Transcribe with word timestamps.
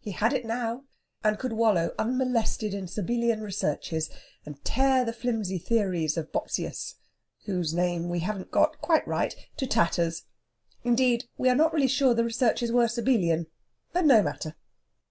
He 0.00 0.12
had 0.12 0.32
it 0.32 0.46
now, 0.46 0.84
and 1.22 1.38
could 1.38 1.52
wallow 1.52 1.94
unmolested 1.98 2.72
in 2.72 2.86
Sabellian 2.88 3.42
researches, 3.42 4.08
and 4.46 4.64
tear 4.64 5.04
the 5.04 5.12
flimsy 5.12 5.58
theories 5.58 6.16
of 6.16 6.32
Bopsius 6.32 6.94
whose 7.44 7.74
name 7.74 8.08
we 8.08 8.20
haven't 8.20 8.50
got 8.50 8.80
quite 8.80 9.06
right 9.06 9.36
to 9.58 9.66
tatters. 9.66 10.22
Indeed, 10.82 11.26
we 11.36 11.50
are 11.50 11.54
not 11.54 11.74
really 11.74 11.88
sure 11.88 12.14
the 12.14 12.24
researches 12.24 12.72
were 12.72 12.88
Sabellian. 12.88 13.48
But 13.92 14.06
no 14.06 14.22
matter! 14.22 14.56